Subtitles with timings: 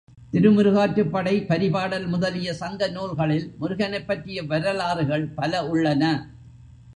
[0.33, 6.03] திருமுருகாற்றுப்படை, பரிபாடல் முதலிய சங்க நூல்களில் முருகனைப் பற்றிய வரலாறுகள் பல உள்ளன.